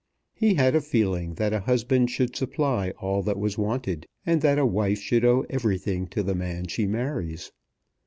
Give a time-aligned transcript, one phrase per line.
[0.33, 4.57] He had a feeling that a husband should supply all that was wanted, and that
[4.57, 7.51] a wife should owe everything to the man she marries.